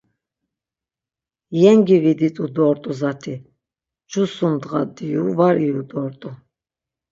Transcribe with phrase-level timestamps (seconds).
[1.61, 3.35] Yengi viditu dort̆u zat̆i,
[4.09, 6.29] cu sum ndğa diyu var iyu dort̆u.